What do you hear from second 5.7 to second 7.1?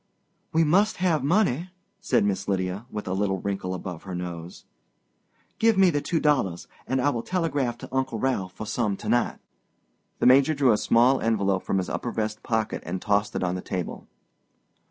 me the two dollars, and